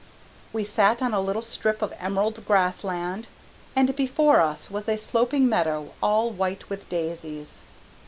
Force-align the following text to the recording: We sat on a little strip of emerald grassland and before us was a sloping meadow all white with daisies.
We 0.51 0.65
sat 0.65 1.03
on 1.03 1.13
a 1.13 1.19
little 1.21 1.43
strip 1.43 1.83
of 1.83 1.93
emerald 1.99 2.43
grassland 2.47 3.27
and 3.75 3.95
before 3.95 4.39
us 4.41 4.71
was 4.71 4.89
a 4.89 4.97
sloping 4.97 5.47
meadow 5.47 5.93
all 6.01 6.31
white 6.31 6.71
with 6.71 6.89
daisies. 6.89 7.61